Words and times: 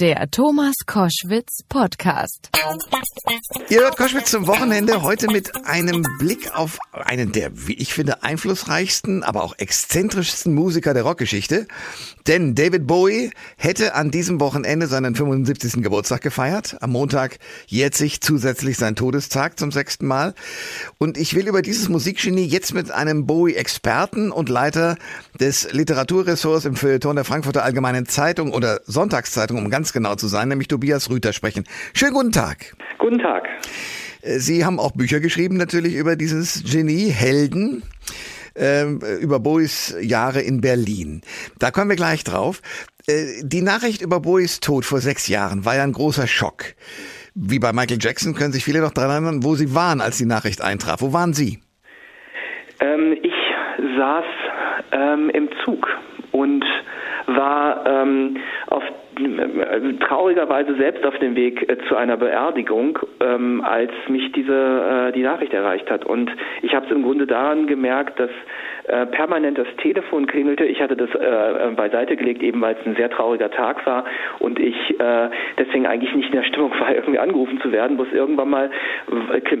Der 0.00 0.30
Thomas 0.30 0.74
Koschwitz 0.86 1.64
Podcast. 1.68 2.50
Ihr 3.68 3.80
hört 3.80 3.96
Koschwitz 3.96 4.30
zum 4.30 4.46
Wochenende 4.46 5.02
heute 5.02 5.26
mit 5.26 5.66
einem 5.66 6.06
Blick 6.20 6.54
auf 6.54 6.78
einen 6.92 7.32
der, 7.32 7.66
wie 7.66 7.72
ich 7.72 7.94
finde, 7.94 8.22
einflussreichsten, 8.22 9.24
aber 9.24 9.42
auch 9.42 9.58
exzentrischsten 9.58 10.54
Musiker 10.54 10.94
der 10.94 11.02
Rockgeschichte. 11.02 11.66
Denn 12.28 12.54
David 12.54 12.86
Bowie 12.86 13.32
hätte 13.56 13.94
an 13.94 14.12
diesem 14.12 14.38
Wochenende 14.38 14.86
seinen 14.86 15.16
75. 15.16 15.82
Geburtstag 15.82 16.20
gefeiert. 16.20 16.76
Am 16.80 16.90
Montag 16.90 17.38
jährt 17.66 17.94
sich 17.94 18.20
zusätzlich 18.20 18.76
sein 18.76 18.94
Todestag 18.94 19.58
zum 19.58 19.72
sechsten 19.72 20.06
Mal. 20.06 20.34
Und 20.98 21.18
ich 21.18 21.34
will 21.34 21.48
über 21.48 21.62
dieses 21.62 21.88
Musikgenie 21.88 22.44
jetzt 22.44 22.72
mit 22.72 22.90
einem 22.92 23.26
Bowie-Experten 23.26 24.30
und 24.30 24.48
Leiter 24.48 24.96
des 25.40 25.72
Literaturressorts 25.72 26.66
im 26.66 26.76
Feuilleton 26.76 27.16
der 27.16 27.24
Frankfurter 27.24 27.64
Allgemeinen 27.64 28.06
Zeitung 28.06 28.52
oder 28.52 28.80
Sonntagszeitung, 28.84 29.58
um 29.58 29.70
ganz 29.70 29.87
genau 29.92 30.14
zu 30.14 30.28
sein, 30.28 30.48
nämlich 30.48 30.68
Tobias 30.68 31.10
Rüther 31.10 31.32
sprechen. 31.32 31.64
Schönen 31.94 32.14
guten 32.14 32.32
Tag. 32.32 32.76
Guten 32.98 33.18
Tag. 33.18 33.48
Sie 34.22 34.64
haben 34.64 34.78
auch 34.80 34.92
Bücher 34.92 35.20
geschrieben 35.20 35.56
natürlich 35.56 35.94
über 35.94 36.16
dieses 36.16 36.64
Genie, 36.64 37.10
Helden 37.10 37.82
ähm, 38.58 39.00
über 39.20 39.40
Bowies 39.40 39.96
Jahre 40.00 40.40
in 40.40 40.60
Berlin. 40.60 41.22
Da 41.58 41.70
kommen 41.70 41.88
wir 41.88 41.96
gleich 41.96 42.24
drauf. 42.24 42.60
Äh, 43.06 43.42
die 43.42 43.62
Nachricht 43.62 44.02
über 44.02 44.20
Bowies 44.20 44.60
Tod 44.60 44.84
vor 44.84 44.98
sechs 44.98 45.28
Jahren 45.28 45.64
war 45.64 45.76
ja 45.76 45.84
ein 45.84 45.92
großer 45.92 46.26
Schock. 46.26 46.74
Wie 47.34 47.58
bei 47.58 47.72
Michael 47.72 47.98
Jackson 48.00 48.34
können 48.34 48.52
sich 48.52 48.64
viele 48.64 48.80
noch 48.80 48.92
daran 48.92 49.10
erinnern, 49.10 49.44
wo 49.44 49.54
Sie 49.54 49.74
waren, 49.74 50.00
als 50.00 50.18
die 50.18 50.26
Nachricht 50.26 50.60
eintraf. 50.62 51.00
Wo 51.00 51.12
waren 51.12 51.34
Sie? 51.34 51.60
Ähm, 52.80 53.16
ich 53.22 53.32
saß 53.96 54.24
ähm, 54.92 55.30
im 55.30 55.48
Zug 55.64 55.86
und 56.32 56.64
war 57.26 57.86
ähm, 57.86 58.38
traurigerweise 60.00 60.76
selbst 60.76 61.04
auf 61.04 61.18
dem 61.18 61.36
Weg 61.36 61.68
äh, 61.68 61.76
zu 61.88 61.96
einer 61.96 62.16
Beerdigung, 62.16 62.98
ähm, 63.20 63.62
als 63.64 63.92
mich 64.08 64.32
diese 64.32 65.08
äh, 65.08 65.12
die 65.12 65.22
Nachricht 65.22 65.52
erreicht 65.52 65.90
hat. 65.90 66.04
Und 66.04 66.30
ich 66.62 66.74
habe 66.74 66.86
es 66.86 66.92
im 66.92 67.02
Grunde 67.02 67.26
daran 67.26 67.66
gemerkt, 67.66 68.18
dass 68.18 68.30
äh, 68.88 69.06
permanent 69.06 69.58
das 69.58 69.66
Telefon 69.82 70.26
klingelte. 70.26 70.64
Ich 70.64 70.80
hatte 70.80 70.96
das 70.96 71.10
äh, 71.14 71.70
beiseite 71.76 72.16
gelegt, 72.16 72.42
eben 72.42 72.60
weil 72.60 72.74
es 72.80 72.86
ein 72.86 72.96
sehr 72.96 73.10
trauriger 73.10 73.50
Tag 73.50 73.84
war 73.86 74.04
und 74.38 74.58
ich 74.58 74.98
äh, 74.98 75.28
deswegen 75.58 75.86
eigentlich 75.86 76.14
nicht 76.14 76.30
in 76.30 76.36
der 76.40 76.44
Stimmung 76.44 76.72
war, 76.80 76.94
irgendwie 76.94 77.18
angerufen 77.18 77.60
zu 77.60 77.70
werden. 77.70 77.96
Bloß 77.96 78.12
irgendwann 78.12 78.50
mal 78.50 78.70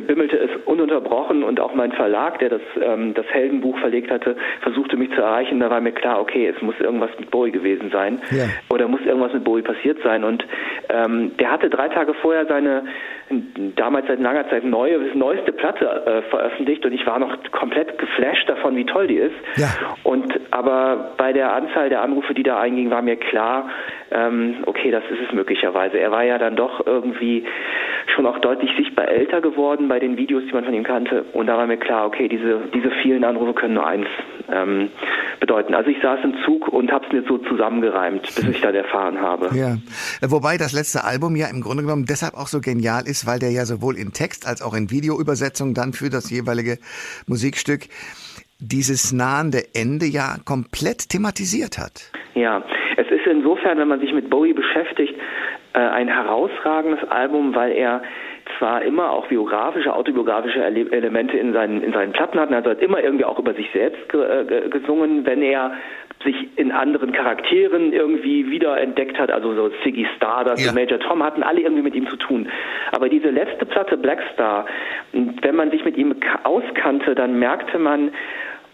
bimmelte 0.06 0.38
es 0.38 0.50
ununterbrochen 0.64 1.42
und 1.42 1.60
auch 1.60 1.74
mein 1.74 1.92
Verlag, 1.92 2.38
der 2.38 2.48
das, 2.48 2.62
ähm, 2.80 3.14
das 3.14 3.26
Heldenbuch 3.26 3.78
verlegt 3.78 4.10
hatte, 4.10 4.36
versuchte 4.62 4.96
mich 4.96 5.10
zu 5.10 5.20
erreichen. 5.20 5.60
Da 5.60 5.70
war 5.70 5.80
mir 5.80 5.92
klar, 5.92 6.20
okay, 6.20 6.46
es 6.46 6.60
muss 6.62 6.78
irgendwas 6.80 7.10
mit 7.18 7.30
Bowie 7.30 7.52
gewesen 7.52 7.90
sein 7.92 8.20
ja. 8.30 8.44
oder 8.70 8.88
muss 8.88 9.00
irgendwas 9.04 9.34
mit 9.34 9.44
Bowie 9.44 9.62
passiert 9.68 9.98
sein. 10.02 10.24
Und 10.24 10.44
ähm, 10.88 11.36
der 11.38 11.52
hatte 11.52 11.68
drei 11.70 11.88
Tage 11.88 12.14
vorher 12.14 12.46
seine 12.46 12.82
damals 13.76 14.06
seit 14.06 14.20
langer 14.20 14.48
Zeit 14.48 14.64
neue, 14.64 14.98
neueste 15.14 15.52
Platte 15.52 15.84
äh, 15.84 16.22
veröffentlicht 16.30 16.84
und 16.86 16.92
ich 16.92 17.06
war 17.06 17.18
noch 17.18 17.36
komplett 17.52 17.98
geflasht 17.98 18.48
davon, 18.48 18.74
wie 18.76 18.86
toll 18.86 19.06
die 19.06 19.16
ist. 19.16 19.34
Ja. 19.56 19.68
Und 20.02 20.40
aber 20.50 21.12
bei 21.18 21.32
der 21.32 21.52
Anzahl 21.52 21.90
der 21.90 22.02
Anrufe, 22.02 22.32
die 22.32 22.42
da 22.42 22.58
eingingen, 22.58 22.90
war 22.90 23.02
mir 23.02 23.16
klar, 23.16 23.68
ähm, 24.10 24.56
okay, 24.64 24.90
das 24.90 25.04
ist 25.10 25.20
es 25.28 25.32
möglicherweise. 25.34 25.98
Er 25.98 26.10
war 26.10 26.24
ja 26.24 26.38
dann 26.38 26.56
doch 26.56 26.86
irgendwie 26.86 27.44
schon 28.14 28.24
auch 28.24 28.38
deutlich 28.38 28.70
sichtbar 28.76 29.08
älter 29.08 29.42
geworden 29.42 29.88
bei 29.88 29.98
den 29.98 30.16
Videos, 30.16 30.44
die 30.46 30.52
man 30.52 30.64
von 30.64 30.72
ihm 30.72 30.84
kannte. 30.84 31.26
Und 31.34 31.46
da 31.46 31.58
war 31.58 31.66
mir 31.66 31.76
klar, 31.76 32.06
okay, 32.06 32.28
diese, 32.28 32.60
diese 32.72 32.90
vielen 33.02 33.24
Anrufe 33.24 33.52
können 33.52 33.74
nur 33.74 33.86
eins 33.86 34.06
ähm, 34.50 34.90
bedeuten. 35.40 35.74
Also 35.74 35.90
ich 35.90 36.00
saß 36.02 36.20
im 36.24 36.34
Zug 36.44 36.68
und 36.68 36.92
habe 36.92 37.06
es 37.06 37.12
mir 37.12 37.22
so 37.26 37.38
zusammengereimt, 37.38 38.22
bis 38.22 38.44
ich 38.46 38.60
das 38.60 38.74
erfahren 38.74 39.20
habe. 39.20 39.50
Ja, 39.56 39.76
wobei 40.22 40.56
das 40.56 40.72
letzte 40.72 41.04
Album 41.04 41.36
ja 41.36 41.48
im 41.48 41.60
Grunde 41.60 41.82
genommen 41.82 42.06
deshalb 42.08 42.34
auch 42.34 42.48
so 42.48 42.60
genial 42.60 43.06
ist, 43.06 43.26
weil 43.26 43.38
der 43.38 43.50
ja 43.50 43.64
sowohl 43.64 43.96
in 43.96 44.12
Text 44.12 44.46
als 44.46 44.62
auch 44.62 44.74
in 44.74 44.90
Videoübersetzung 44.90 45.74
dann 45.74 45.92
für 45.92 46.10
das 46.10 46.30
jeweilige 46.30 46.78
Musikstück 47.26 47.88
dieses 48.60 49.12
nahende 49.12 49.62
Ende 49.74 50.06
ja 50.06 50.36
komplett 50.44 51.10
thematisiert 51.10 51.78
hat. 51.78 52.10
Ja, 52.34 52.62
es 52.96 53.06
ist 53.10 53.26
insofern, 53.26 53.78
wenn 53.78 53.88
man 53.88 54.00
sich 54.00 54.12
mit 54.12 54.30
Bowie 54.30 54.52
beschäftigt, 54.52 55.14
äh, 55.74 55.78
ein 55.78 56.08
herausragendes 56.08 57.08
Album, 57.08 57.54
weil 57.54 57.72
er 57.72 58.02
zwar 58.58 58.82
immer 58.82 59.10
auch 59.10 59.26
biografische, 59.28 59.94
autobiografische 59.94 60.62
Elemente 60.62 61.36
in 61.36 61.52
seinen, 61.52 61.82
in 61.82 61.92
seinen 61.92 62.12
Platten 62.12 62.38
hat, 62.38 62.52
also 62.52 62.70
hat 62.70 62.82
immer 62.82 63.02
irgendwie 63.02 63.24
auch 63.24 63.38
über 63.38 63.54
sich 63.54 63.70
selbst 63.72 64.12
äh, 64.14 64.68
gesungen, 64.68 65.24
wenn 65.24 65.42
er 65.42 65.72
sich 66.24 66.36
in 66.56 66.72
anderen 66.72 67.12
Charakteren 67.12 67.92
irgendwie 67.92 68.50
wiederentdeckt 68.50 69.18
hat, 69.18 69.30
also 69.30 69.54
so 69.54 69.70
Ziggy 69.82 70.06
Stardust 70.16 70.64
ja. 70.64 70.70
und 70.70 70.74
Major 70.74 70.98
Tom 70.98 71.22
hatten 71.22 71.42
alle 71.42 71.60
irgendwie 71.60 71.82
mit 71.82 71.94
ihm 71.94 72.08
zu 72.08 72.16
tun. 72.16 72.48
Aber 72.92 73.08
diese 73.08 73.30
letzte 73.30 73.64
Platte 73.66 73.96
Blackstar, 73.96 74.66
wenn 75.12 75.54
man 75.54 75.70
sich 75.70 75.84
mit 75.84 75.96
ihm 75.96 76.16
auskannte, 76.42 77.14
dann 77.14 77.38
merkte 77.38 77.78
man, 77.78 78.10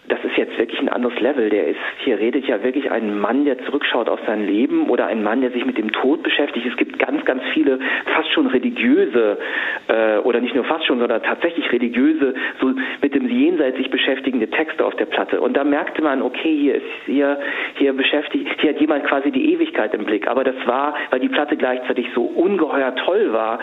das 0.09 0.23
ist 0.23 0.37
jetzt 0.37 0.59
wirklich 0.59 0.81
ein 0.81 0.91
anderes 0.91 1.19
Level. 1.21 1.49
Der 1.49 1.67
ist, 1.67 1.79
hier 2.05 2.19
redet 2.19 2.47
ja 2.47 2.63
wirklich 2.63 2.91
ein 2.91 3.19
Mann, 3.19 3.45
der 3.45 3.59
zurückschaut 3.65 4.09
auf 4.09 4.21
sein 4.27 4.47
Leben 4.47 4.91
oder 4.91 5.07
ein 5.07 5.23
Mann, 5.23 5.41
der 5.41 5.51
sich 5.51 5.65
mit 5.65 5.79
dem 5.79 5.93
Tod 5.93 6.23
beschäftigt. 6.23 6.67
Es 6.67 6.77
gibt 6.77 6.99
ganz, 6.99 7.25
ganz 7.25 7.43
viele 7.55 7.79
fast 8.15 8.31
schon 8.33 8.47
religiöse 8.47 9.39
äh, 9.89 10.19
oder 10.19 10.41
nicht 10.41 10.55
nur 10.55 10.65
fast 10.65 10.85
schon, 10.87 10.99
sondern 10.99 11.23
tatsächlich 11.23 11.71
religiöse, 11.73 12.35
so 12.61 12.73
mit 13.01 13.15
dem 13.15 13.29
Jenseits 13.29 13.79
sich 13.79 13.91
beschäftigende 13.91 14.49
Texte 14.51 14.85
auf 14.85 14.95
der 14.97 15.07
Platte. 15.07 15.41
Und 15.41 15.57
da 15.57 15.65
merkte 15.65 16.03
man, 16.03 16.21
okay, 16.21 16.55
hier 16.55 16.75
ist 16.75 16.85
hier 17.07 17.39
hier 17.77 17.95
beschäftigt, 17.95 18.49
hier 18.61 18.71
hat 18.71 18.81
jemand 18.81 19.05
quasi 19.05 19.31
die 19.31 19.53
Ewigkeit 19.53 19.95
im 19.95 20.05
Blick. 20.05 20.29
Aber 20.29 20.45
das 20.45 20.57
war, 20.67 20.95
weil 21.11 21.21
die 21.21 21.29
Platte 21.29 21.57
gleichzeitig 21.57 22.09
so 22.15 22.23
ungeheuer 22.23 22.95
toll 22.97 23.33
war, 23.33 23.59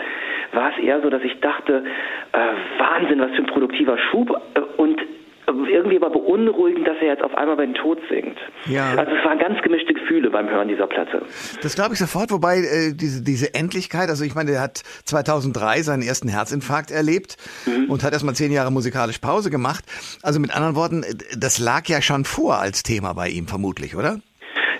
war 0.52 0.72
es 0.76 0.84
eher 0.84 1.00
so, 1.00 1.08
dass 1.08 1.22
ich 1.22 1.38
dachte, 1.40 1.84
äh, 2.32 2.38
Wahnsinn, 2.78 3.20
was 3.20 3.30
für 3.30 3.42
ein 3.42 3.46
produktiver 3.46 3.96
Schub 3.98 4.30
äh, 4.54 4.60
und 4.76 5.00
irgendwie 5.46 5.96
aber 5.96 6.10
beunruhigend, 6.10 6.86
dass 6.86 6.96
er 7.00 7.08
jetzt 7.08 7.22
auf 7.22 7.34
einmal 7.34 7.56
bei 7.56 7.66
den 7.66 7.74
Tod 7.74 7.98
singt. 8.08 8.36
Ja. 8.66 8.94
Also 8.94 9.12
es 9.12 9.24
waren 9.24 9.38
ganz 9.38 9.60
gemischte 9.62 9.92
Gefühle 9.92 10.30
beim 10.30 10.48
Hören 10.48 10.68
dieser 10.68 10.86
Platte. 10.86 11.22
Das 11.62 11.74
glaube 11.74 11.94
ich 11.94 11.98
sofort, 11.98 12.30
wobei 12.30 12.58
äh, 12.58 12.92
diese, 12.94 13.22
diese 13.22 13.54
Endlichkeit, 13.54 14.08
also 14.08 14.24
ich 14.24 14.34
meine, 14.34 14.52
er 14.52 14.60
hat 14.60 14.82
2003 15.04 15.82
seinen 15.82 16.02
ersten 16.02 16.28
Herzinfarkt 16.28 16.90
erlebt 16.90 17.36
mhm. 17.66 17.90
und 17.90 18.04
hat 18.04 18.12
erstmal 18.12 18.34
zehn 18.34 18.52
Jahre 18.52 18.70
musikalisch 18.70 19.18
Pause 19.18 19.50
gemacht. 19.50 19.84
Also 20.22 20.38
mit 20.40 20.54
anderen 20.54 20.76
Worten, 20.76 21.04
das 21.36 21.58
lag 21.58 21.86
ja 21.86 22.00
schon 22.02 22.24
vor 22.24 22.58
als 22.58 22.82
Thema 22.82 23.12
bei 23.12 23.28
ihm 23.28 23.48
vermutlich, 23.48 23.96
oder? 23.96 24.18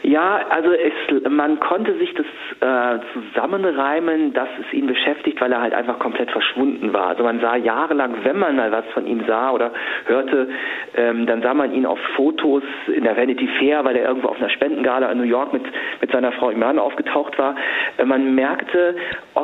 Ja, 0.02 0.40
also 0.48 0.72
es, 0.72 0.92
man 1.30 1.60
konnte 1.60 1.96
sich 1.96 2.12
das 2.14 2.26
äh, 2.60 2.98
zusammenreimen, 3.12 4.32
dass 4.32 4.48
es 4.60 4.72
ihn 4.72 4.88
beschäftigt, 4.88 5.40
weil 5.40 5.52
er 5.52 5.60
halt 5.60 5.74
einfach 5.74 6.00
komplett 6.00 6.30
verschwunden 6.32 6.92
war. 6.92 7.08
Also 7.08 7.22
man 7.22 7.40
sah 7.40 7.54
jahrelang, 7.54 8.16
wenn 8.24 8.36
man 8.36 8.56
mal 8.56 8.72
was 8.72 8.84
von 8.94 9.06
ihm 9.06 9.24
sah 9.28 9.52
oder 9.52 9.70
hörte, 10.06 10.48
ähm, 10.96 11.26
dann 11.26 11.40
sah 11.42 11.54
man 11.54 11.72
ihn 11.72 11.86
auf 11.86 12.00
Fotos 12.16 12.64
in 12.92 13.04
der 13.04 13.16
Vanity 13.16 13.48
Fair, 13.58 13.84
weil 13.84 13.94
er 13.94 14.08
irgendwo 14.08 14.28
auf 14.28 14.38
einer 14.38 14.50
Spendengala 14.50 15.10
in 15.12 15.18
New 15.18 15.24
York 15.24 15.52
mit, 15.52 15.62
mit 16.00 16.10
seiner 16.10 16.32
Frau 16.32 16.50
Iman 16.50 16.80
aufgetaucht 16.80 17.38
war. 17.38 17.54
Äh, 17.96 18.04
man 18.04 18.34
merkte, 18.34 18.96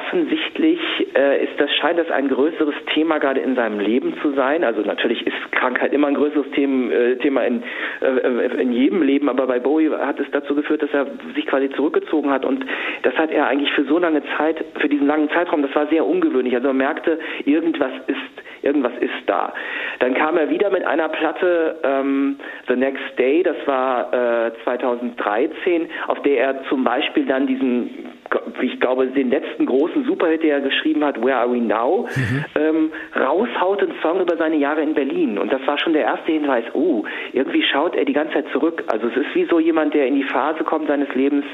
offensichtlich 0.08 0.80
äh, 1.14 1.44
ist 1.44 1.58
das, 1.58 1.70
scheint 1.76 1.98
das 1.98 2.10
ein 2.10 2.28
größeres 2.28 2.74
Thema 2.94 3.18
gerade 3.18 3.40
in 3.40 3.54
seinem 3.54 3.78
Leben 3.78 4.14
zu 4.22 4.32
sein. 4.32 4.64
Also 4.64 4.80
natürlich 4.82 5.26
ist 5.26 5.52
Krankheit 5.52 5.92
immer 5.92 6.08
ein 6.08 6.14
größeres 6.14 6.50
Thema, 6.52 6.92
äh, 6.92 7.16
Thema 7.16 7.42
in, 7.42 7.62
äh, 8.00 8.60
in 8.60 8.72
jedem 8.72 9.02
Leben, 9.02 9.28
aber 9.28 9.46
bei 9.46 9.58
Bowie 9.58 9.90
hat 9.90 10.18
es 10.18 10.26
dazu 10.32 10.54
geführt, 10.54 10.82
dass 10.82 10.92
er 10.92 11.06
sich 11.34 11.46
quasi 11.46 11.70
zurückgezogen 11.70 12.30
hat 12.30 12.44
und 12.44 12.64
das 13.02 13.14
hat 13.16 13.30
er 13.30 13.46
eigentlich 13.48 13.72
für 13.72 13.84
so 13.84 13.98
lange 13.98 14.22
Zeit, 14.36 14.64
für 14.80 14.88
diesen 14.88 15.06
langen 15.06 15.28
Zeitraum, 15.30 15.62
das 15.62 15.74
war 15.74 15.86
sehr 15.88 16.06
ungewöhnlich. 16.06 16.54
Also 16.54 16.68
man 16.68 16.78
merkte, 16.78 17.18
irgendwas 17.44 17.92
ist, 18.06 18.64
irgendwas 18.64 18.92
ist 19.00 19.12
da. 19.26 19.52
Dann 20.00 20.14
kam 20.14 20.36
er 20.36 20.50
wieder 20.50 20.70
mit 20.70 20.84
einer 20.84 21.08
Platte 21.08 21.76
ähm, 21.82 22.36
The 22.68 22.76
Next 22.76 23.18
Day, 23.18 23.42
das 23.42 23.56
war 23.66 24.46
äh, 24.46 24.52
2013, 24.64 25.88
auf 26.06 26.22
der 26.22 26.40
er 26.40 26.64
zum 26.68 26.84
Beispiel 26.84 27.26
dann 27.26 27.46
diesen 27.46 28.17
ich 28.60 28.80
glaube, 28.80 29.06
den 29.06 29.30
letzten 29.30 29.66
großen 29.66 30.04
Superhit, 30.04 30.42
der 30.42 30.56
er 30.56 30.60
geschrieben 30.60 31.04
hat, 31.04 31.22
Where 31.22 31.36
Are 31.36 31.52
We 31.52 31.60
Now, 31.60 32.08
mhm. 32.14 32.44
ähm, 32.56 32.90
raushaut 33.16 33.82
einen 33.82 33.94
Song 34.02 34.20
über 34.20 34.36
seine 34.36 34.56
Jahre 34.56 34.82
in 34.82 34.94
Berlin. 34.94 35.38
Und 35.38 35.52
das 35.52 35.66
war 35.66 35.78
schon 35.78 35.92
der 35.92 36.02
erste 36.02 36.32
Hinweis, 36.32 36.64
oh, 36.74 37.04
irgendwie 37.32 37.62
schaut 37.62 37.94
er 37.94 38.04
die 38.04 38.12
ganze 38.12 38.34
Zeit 38.34 38.46
zurück. 38.52 38.84
Also 38.88 39.08
es 39.08 39.16
ist 39.16 39.34
wie 39.34 39.46
so 39.46 39.58
jemand, 39.60 39.94
der 39.94 40.06
in 40.06 40.16
die 40.16 40.24
Phase 40.24 40.64
kommt 40.64 40.88
seines 40.88 41.12
Lebens, 41.14 41.44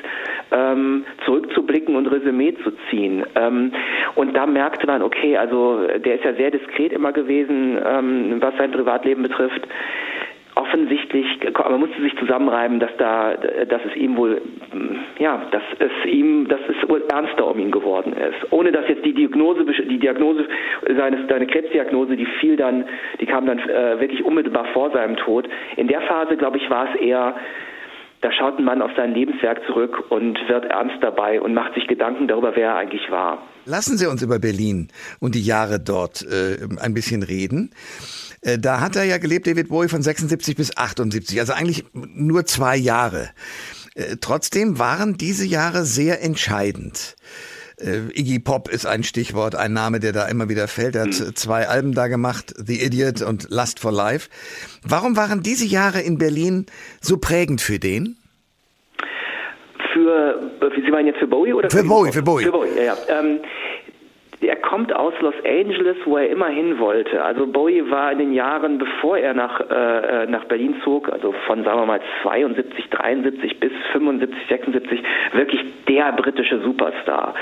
ähm, 0.50 1.04
zurückzublicken 1.24 1.96
und 1.96 2.06
Resümee 2.06 2.54
zu 2.62 2.72
ziehen. 2.90 3.24
Ähm, 3.34 3.72
und 4.14 4.36
da 4.36 4.46
merkte 4.46 4.86
man, 4.86 5.02
okay, 5.02 5.36
also 5.36 5.86
der 5.86 6.16
ist 6.16 6.24
ja 6.24 6.34
sehr 6.34 6.50
diskret 6.50 6.92
immer 6.92 7.12
gewesen, 7.12 7.78
ähm, 7.84 8.36
was 8.40 8.56
sein 8.56 8.70
Privatleben 8.72 9.22
betrifft 9.22 9.66
offensichtlich, 10.74 11.26
man 11.56 11.80
musste 11.80 12.00
sich 12.02 12.16
zusammenreiben, 12.18 12.80
dass 12.80 12.90
da, 12.98 13.34
dass 13.34 13.80
es 13.88 13.96
ihm 13.96 14.16
wohl, 14.16 14.42
ja, 15.18 15.46
dass 15.50 15.62
es 15.78 16.10
ihm, 16.10 16.48
dass 16.48 16.60
es 16.68 16.88
wohl 16.88 17.02
ernster 17.10 17.46
um 17.46 17.58
ihn 17.58 17.70
geworden 17.70 18.12
ist. 18.12 18.52
Ohne 18.52 18.72
dass 18.72 18.88
jetzt 18.88 19.04
die 19.04 19.14
Diagnose, 19.14 19.64
die 19.64 19.98
Diagnose 19.98 20.46
seines, 20.96 21.28
seine 21.28 21.46
Krebsdiagnose, 21.46 22.16
die 22.16 22.26
fiel 22.40 22.56
dann, 22.56 22.84
die 23.20 23.26
kam 23.26 23.46
dann 23.46 23.58
äh, 23.58 24.00
wirklich 24.00 24.24
unmittelbar 24.24 24.66
vor 24.72 24.90
seinem 24.90 25.16
Tod. 25.16 25.48
In 25.76 25.86
der 25.86 26.00
Phase, 26.02 26.36
glaube 26.36 26.58
ich, 26.58 26.68
war 26.68 26.88
es 26.92 27.00
eher 27.00 27.36
da 28.24 28.32
schaut 28.32 28.58
ein 28.58 28.64
Mann 28.64 28.80
auf 28.80 28.90
sein 28.96 29.12
Lebenswerk 29.12 29.60
zurück 29.66 30.10
und 30.10 30.38
wird 30.48 30.64
ernst 30.64 30.96
dabei 31.02 31.42
und 31.42 31.52
macht 31.52 31.74
sich 31.74 31.86
Gedanken 31.86 32.26
darüber, 32.26 32.56
wer 32.56 32.68
er 32.68 32.76
eigentlich 32.76 33.10
war. 33.10 33.46
Lassen 33.66 33.98
Sie 33.98 34.06
uns 34.06 34.22
über 34.22 34.38
Berlin 34.38 34.88
und 35.20 35.34
die 35.34 35.42
Jahre 35.42 35.78
dort 35.78 36.22
äh, 36.22 36.56
ein 36.80 36.94
bisschen 36.94 37.22
reden. 37.22 37.70
Äh, 38.44 38.58
da 38.58 38.80
hat 38.80 38.96
er 38.96 39.04
ja 39.04 39.18
gelebt, 39.18 39.46
David 39.46 39.68
Bowie, 39.68 39.88
von 39.88 40.02
76 40.02 40.56
bis 40.56 40.76
78, 40.76 41.40
also 41.40 41.52
eigentlich 41.52 41.84
nur 41.92 42.44
zwei 42.44 42.76
Jahre. 42.76 43.30
Äh, 43.94 44.16
trotzdem 44.20 44.78
waren 44.78 45.16
diese 45.16 45.46
Jahre 45.46 45.84
sehr 45.84 46.22
entscheidend. 46.22 47.16
Äh, 47.78 48.10
Iggy 48.12 48.38
Pop 48.38 48.68
ist 48.68 48.86
ein 48.86 49.02
Stichwort, 49.02 49.56
ein 49.56 49.72
Name, 49.72 49.98
der 49.98 50.12
da 50.12 50.26
immer 50.26 50.48
wieder 50.48 50.68
fällt. 50.68 50.94
Er 50.94 51.02
hat 51.02 51.14
hm. 51.14 51.34
zwei 51.34 51.66
Alben 51.66 51.92
da 51.94 52.06
gemacht, 52.06 52.54
The 52.56 52.84
Idiot 52.84 53.22
und 53.22 53.48
Lust 53.50 53.80
for 53.80 53.92
Life. 53.92 54.28
Warum 54.86 55.16
waren 55.16 55.42
diese 55.42 55.66
Jahre 55.66 56.00
in 56.00 56.18
Berlin 56.18 56.66
so 57.00 57.18
prägend 57.18 57.60
für 57.60 57.78
den? 57.78 58.16
Für, 59.92 60.40
Sie 60.84 60.90
meinen 60.90 61.06
jetzt 61.06 61.20
für 61.20 61.28
Bowie 61.28 61.52
oder 61.52 61.70
für, 61.70 61.78
für 61.78 61.84
Bowie? 61.84 62.12
Für 62.12 62.22
Bowie. 62.22 62.44
Für 62.44 62.52
Bowie, 62.52 62.68
ja. 62.76 62.82
ja. 62.84 62.96
Ähm, 63.08 63.40
er 64.40 64.56
kommt 64.56 64.92
aus 64.94 65.14
Los 65.20 65.34
Angeles, 65.44 65.96
wo 66.04 66.16
er 66.16 66.28
immer 66.28 66.48
hin 66.48 66.78
wollte. 66.78 67.22
Also 67.22 67.46
Bowie 67.46 67.90
war 67.90 68.12
in 68.12 68.18
den 68.18 68.32
Jahren, 68.32 68.78
bevor 68.78 69.18
er 69.18 69.34
nach, 69.34 69.60
äh, 69.70 70.24
äh 70.24 70.26
nach 70.26 70.44
Berlin 70.44 70.76
zog, 70.84 71.10
also 71.10 71.32
von, 71.46 71.64
sagen 71.64 71.80
wir 71.80 71.86
mal, 71.86 72.00
72, 72.22 72.88
73 72.90 73.60
bis 73.60 73.72
75, 73.92 74.36
76, 74.48 75.02
wirklich 75.32 75.64
der 75.88 76.12
britische 76.12 76.60
Superstar. 76.60 77.34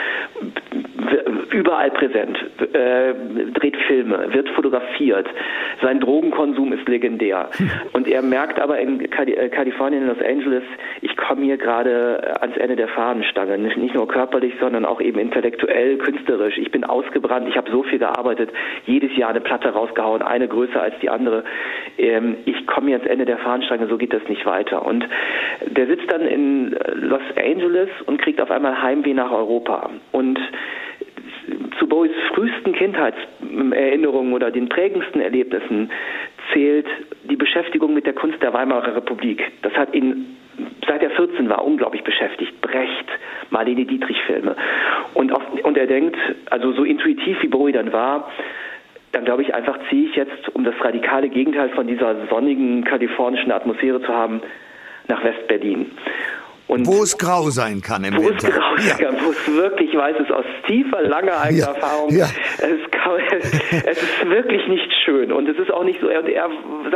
Überall 1.51 1.91
präsent, 1.91 2.39
äh, 2.73 3.13
dreht 3.53 3.77
Filme, 3.87 4.33
wird 4.33 4.49
fotografiert. 4.51 5.27
Sein 5.83 6.01
Drogenkonsum 6.01 6.73
ist 6.73 6.89
legendär. 6.89 7.51
Und 7.93 8.09
er 8.09 8.23
merkt 8.23 8.59
aber 8.59 8.79
in 8.79 9.01
äh, 9.01 9.49
Kalifornien, 9.49 10.03
in 10.03 10.09
Los 10.09 10.23
Angeles, 10.23 10.63
ich 11.03 11.17
komme 11.17 11.43
hier 11.45 11.59
gerade 11.59 12.41
ans 12.41 12.57
Ende 12.57 12.77
der 12.77 12.89
Fahnenstange. 12.89 13.59
Nicht 13.59 13.95
nur 13.95 14.09
körperlich, 14.09 14.55
sondern 14.61 14.85
auch 14.85 15.01
eben 15.01 15.19
intellektuell, 15.19 15.99
künstlerisch. 15.99 16.57
Ich 16.59 16.71
bin 16.71 16.85
ausgebrannt, 16.85 17.49
ich 17.49 17.57
habe 17.57 17.71
so 17.71 17.83
viel 17.83 17.99
gearbeitet, 17.99 18.51
jedes 18.87 19.15
Jahr 19.17 19.31
eine 19.31 19.41
Platte 19.41 19.69
rausgehauen, 19.71 20.23
eine 20.23 20.49
größer 20.49 20.81
als 20.81 20.95
die 21.01 21.11
andere. 21.11 21.45
Ähm, 21.99 22.37
ich 22.47 22.67
komme 22.67 22.91
jetzt 22.91 23.07
Ende 23.07 23.27
der 23.27 23.39
Fahnenstange, 23.39 23.87
so 23.87 23.99
geht 23.99 24.13
das 24.13 24.27
nicht 24.29 24.47
weiter. 24.47 24.85
Und 24.87 25.07
der 25.67 25.87
sitzt 25.87 26.11
dann 26.11 26.23
in 26.23 26.77
Los 26.95 27.23
Angeles 27.37 27.89
und 28.07 28.21
kriegt 28.21 28.41
auf 28.41 28.51
einmal 28.51 28.81
Heimweh 28.81 29.15
nach 29.15 29.31
Europa. 29.31 29.91
Und 30.13 30.39
zu 31.79 31.87
Bowies 31.87 32.13
frühesten 32.35 32.73
Kindheitserinnerungen 32.73 34.33
oder 34.33 34.51
den 34.51 34.69
prägendsten 34.69 35.21
Erlebnissen 35.21 35.91
zählt 36.53 36.87
die 37.25 37.37
Beschäftigung 37.37 37.95
mit 37.95 38.07
der 38.07 38.15
Kunst 38.15 38.43
der 38.43 38.53
Weimarer 38.53 38.97
Republik. 38.97 39.43
Das 39.63 39.73
hat 39.75 39.95
ihn 39.95 40.37
seit 40.87 41.03
er 41.03 41.11
14 41.11 41.49
war 41.49 41.65
unglaublich 41.65 42.05
beschäftigt. 42.05 42.61
Brecht, 42.61 43.07
Marlene 43.51 43.85
Dietrich-Filme. 43.85 44.57
Und, 45.15 45.33
und 45.33 45.77
er 45.77 45.87
denkt, 45.87 46.17
also 46.51 46.73
so 46.73 46.85
intuitiv 46.85 47.43
wie 47.43 47.49
Bowie 47.49 47.73
dann 47.73 47.93
war, 47.93 48.31
dann 49.13 49.25
glaube 49.25 49.43
ich 49.43 49.55
einfach, 49.55 49.79
ziehe 49.91 50.09
ich 50.09 50.17
jetzt, 50.17 50.49
um 50.55 50.65
das 50.65 50.75
radikale 50.81 51.29
Gegenteil 51.29 51.71
von 51.71 51.87
dieser 51.87 52.27
sonnigen 52.29 52.85
kalifornischen 52.85 53.53
Atmosphäre 53.53 54.01
zu 54.01 54.09
haben, 54.09 54.41
nach 55.09 55.23
West-Berlin. 55.25 55.91
Und 56.69 56.87
wo 56.87 57.03
es 57.03 57.19
grau 57.19 57.51
sein 57.51 57.81
kann 57.81 58.05
im 58.05 58.17
wo 58.17 58.29
Winter. 58.29 58.49
Es 58.49 58.55
grau 58.55 58.77
sein 58.79 58.99
kann, 58.99 59.17
wo 59.25 59.31
es 59.31 59.55
wirklich 59.55 59.95
weiß 59.95 60.17
es 60.25 60.31
aus 60.31 60.45
tiefer, 60.67 61.03
langer 61.03 61.41
eigener 61.41 61.67
ja. 61.67 61.73
Erfahrung. 61.73 62.11
Ja. 62.11 62.27
Es, 62.59 62.91
kann, 62.91 63.21
es, 63.87 64.03
ist 64.03 64.31
wirklich 64.31 64.67
nicht 64.69 64.91
schön. 65.05 65.33
Und 65.33 65.49
es 65.49 65.59
ist 65.59 65.71
auch 65.71 65.85
nicht 65.85 66.01
so, 66.01 66.07
und 66.07 66.29
er 66.29 66.45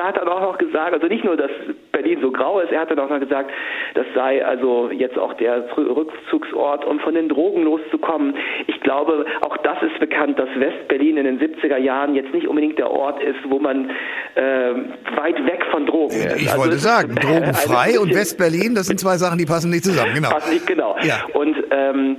hat 0.04 0.16
dann 0.16 0.28
auch 0.28 0.40
noch 0.40 0.58
gesagt, 0.58 0.94
also 0.94 1.06
nicht 1.06 1.24
nur, 1.24 1.36
dass 1.36 1.50
Berlin 1.96 2.18
so 2.20 2.30
grau 2.30 2.60
ist, 2.60 2.70
er 2.70 2.80
hat 2.80 2.90
dann 2.90 2.98
auch 2.98 3.08
noch 3.08 3.20
gesagt, 3.20 3.50
das 3.94 4.06
sei 4.14 4.44
also 4.44 4.90
jetzt 4.90 5.18
auch 5.18 5.32
der 5.34 5.64
Rückzugsort, 5.76 6.84
um 6.84 7.00
von 7.00 7.14
den 7.14 7.28
Drogen 7.30 7.64
loszukommen. 7.64 8.34
Ich 8.66 8.78
glaube, 8.80 9.24
auch 9.40 9.56
das 9.58 9.82
ist 9.82 9.98
bekannt, 9.98 10.38
dass 10.38 10.48
West-Berlin 10.56 11.16
in 11.16 11.24
den 11.24 11.40
70er 11.40 11.78
Jahren 11.78 12.14
jetzt 12.14 12.34
nicht 12.34 12.46
unbedingt 12.46 12.78
der 12.78 12.90
Ort 12.90 13.22
ist, 13.22 13.38
wo 13.48 13.58
man 13.58 13.90
äh, 14.34 14.74
weit 15.16 15.46
weg 15.46 15.64
von 15.70 15.86
Drogen 15.86 16.16
ist. 16.16 16.42
Ich 16.42 16.48
also 16.50 16.62
wollte 16.62 16.76
sagen, 16.76 17.14
drogenfrei 17.14 17.98
und 17.98 18.14
West-Berlin, 18.14 18.74
das 18.74 18.88
sind 18.88 19.00
zwei 19.00 19.16
Sachen, 19.16 19.38
die 19.38 19.46
passen 19.46 19.70
nicht 19.70 19.84
zusammen. 19.84 20.12
Genau. 20.14 20.28
Passen 20.28 20.52
nicht, 20.52 20.66
genau. 20.66 20.96
Ja. 21.02 21.24
Und 21.32 21.56
ähm, 21.70 22.18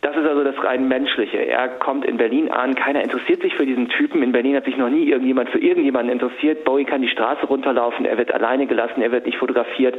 das 0.00 0.16
ist 0.16 0.26
also 0.26 0.44
das 0.44 0.54
rein 0.62 0.86
menschliche. 0.86 1.38
Er 1.38 1.68
kommt 1.68 2.04
in 2.04 2.18
Berlin 2.18 2.50
an, 2.50 2.76
keiner 2.76 3.02
interessiert 3.02 3.42
sich 3.42 3.54
für 3.54 3.66
diesen 3.66 3.88
Typen. 3.88 4.22
In 4.22 4.30
Berlin 4.30 4.54
hat 4.54 4.64
sich 4.64 4.76
noch 4.76 4.88
nie 4.88 5.08
irgendjemand 5.08 5.50
für 5.50 5.58
irgendjemanden 5.58 6.12
interessiert. 6.12 6.64
Bowie 6.64 6.84
kann 6.84 7.02
die 7.02 7.08
Straße 7.08 7.46
runterlaufen, 7.46 8.04
er 8.04 8.16
wird 8.16 8.32
alleine 8.32 8.66
gelassen, 8.66 9.02
er 9.02 9.10
wird 9.10 9.26
nicht 9.26 9.38
fotografiert. 9.38 9.96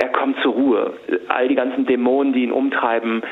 Er 0.00 0.08
kommt 0.10 0.38
zur 0.42 0.52
Ruhe. 0.52 0.94
All 1.28 1.48
die 1.48 1.56
ganzen 1.56 1.86
Dämonen, 1.86 2.32
die 2.34 2.44
ihn 2.44 2.52
umtreiben, 2.52 3.22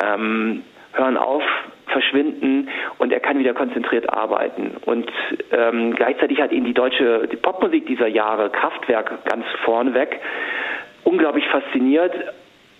ähm, 0.00 0.62
hören 0.92 1.16
auf, 1.16 1.42
verschwinden 1.86 2.68
und 2.98 3.12
er 3.12 3.20
kann 3.20 3.38
wieder 3.38 3.54
konzentriert 3.54 4.12
arbeiten. 4.12 4.76
Und 4.86 5.10
ähm, 5.50 5.94
gleichzeitig 5.94 6.40
hat 6.40 6.52
ihn 6.52 6.64
die 6.64 6.74
deutsche 6.74 7.26
die 7.26 7.36
Popmusik 7.36 7.86
dieser 7.86 8.06
Jahre, 8.06 8.50
Kraftwerk 8.50 9.24
ganz 9.24 9.44
vorneweg, 9.64 10.20
unglaublich 11.04 11.46
fasziniert. 11.48 12.14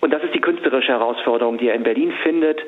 Und 0.01 0.11
das 0.11 0.23
ist 0.23 0.33
die 0.33 0.41
künstlerische 0.41 0.91
Herausforderung, 0.91 1.57
die 1.57 1.69
er 1.69 1.75
in 1.75 1.83
Berlin 1.83 2.11
findet. 2.23 2.59